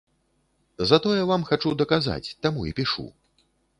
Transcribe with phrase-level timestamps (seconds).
[0.91, 3.05] Затое вам хачу даказаць, таму і пішу.